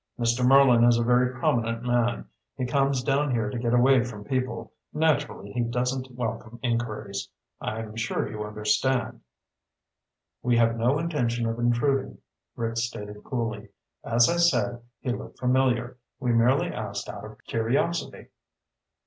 "Mr. 0.17 0.43
Merlin 0.43 0.83
is 0.83 0.97
a 0.97 1.03
very 1.03 1.31
prominent 1.31 1.83
man. 1.83 2.25
He 2.55 2.65
comes 2.65 3.03
down 3.03 3.29
here 3.29 3.51
to 3.51 3.59
get 3.59 3.71
away 3.71 4.03
from 4.03 4.23
people. 4.23 4.73
Naturally, 4.91 5.51
he 5.51 5.61
doesn't 5.61 6.09
welcome 6.15 6.57
inquiries. 6.63 7.29
I'm 7.61 7.95
sure 7.95 8.27
you 8.27 8.43
understand." 8.43 9.21
"We 10.41 10.57
have 10.57 10.75
no 10.75 10.97
intention 10.97 11.45
of 11.45 11.59
intruding," 11.59 12.17
Rick 12.55 12.77
stated 12.77 13.23
coolly. 13.23 13.69
"As 14.03 14.27
I 14.27 14.37
said, 14.37 14.81
he 15.01 15.11
looked 15.11 15.37
familiar. 15.37 15.97
We 16.19 16.31
merely 16.33 16.69
asked 16.69 17.07
out 17.07 17.23
of 17.23 17.37
curiosity." 17.45 18.29